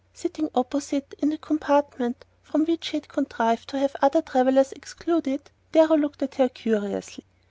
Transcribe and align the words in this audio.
Sitting 0.15 0.49
opposite, 0.55 1.13
in 1.19 1.29
the 1.29 1.37
compartment 1.37 2.25
from 2.41 2.65
which 2.65 2.87
he 2.87 2.97
had 2.97 3.07
contrived 3.07 3.69
to 3.69 3.77
have 3.77 3.95
other 4.01 4.23
travellers 4.23 4.71
excluded, 4.71 5.51
Darrow 5.73 5.95
looked 5.95 6.23
at 6.23 6.33
her 6.33 6.49
curiously. 6.49 7.23